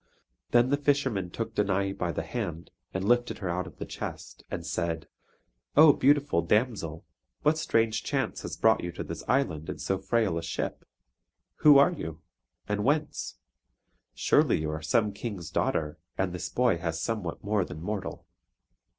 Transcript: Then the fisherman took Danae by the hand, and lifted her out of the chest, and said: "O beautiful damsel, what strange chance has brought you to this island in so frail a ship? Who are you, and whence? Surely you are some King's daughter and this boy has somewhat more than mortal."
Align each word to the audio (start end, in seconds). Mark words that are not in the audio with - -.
Then 0.49 0.69
the 0.69 0.77
fisherman 0.81 1.29
took 1.29 1.53
Danae 1.53 1.93
by 1.93 2.11
the 2.11 2.23
hand, 2.23 2.71
and 2.91 3.05
lifted 3.07 3.37
her 3.37 3.49
out 3.51 3.67
of 3.67 3.77
the 3.77 3.85
chest, 3.85 4.43
and 4.49 4.65
said: 4.65 5.07
"O 5.77 5.93
beautiful 5.93 6.41
damsel, 6.41 7.05
what 7.43 7.59
strange 7.59 8.01
chance 8.03 8.41
has 8.41 8.57
brought 8.57 8.83
you 8.83 8.91
to 8.93 9.03
this 9.03 9.23
island 9.27 9.69
in 9.69 9.77
so 9.77 9.99
frail 9.99 10.39
a 10.39 10.41
ship? 10.41 10.85
Who 11.57 11.77
are 11.77 11.91
you, 11.91 12.23
and 12.67 12.83
whence? 12.83 13.37
Surely 14.15 14.59
you 14.61 14.71
are 14.71 14.81
some 14.81 15.13
King's 15.13 15.51
daughter 15.51 15.99
and 16.17 16.33
this 16.33 16.49
boy 16.49 16.79
has 16.79 16.99
somewhat 16.99 17.43
more 17.43 17.63
than 17.63 17.79
mortal." 17.79 18.25